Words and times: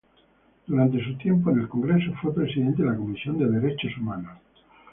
Durante 0.65 0.99
su 1.03 1.15
tiempo 1.19 1.51
en 1.51 1.59
el 1.59 1.69
Congreso 1.69 2.11
fue 2.19 2.33
presidente 2.33 2.81
de 2.81 2.89
la 2.89 2.97
comisión 2.97 3.37
de 3.37 3.59
derechos 3.59 3.95
humanos. 3.99 4.31